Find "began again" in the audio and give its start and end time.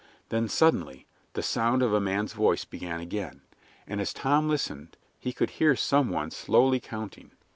2.65-3.43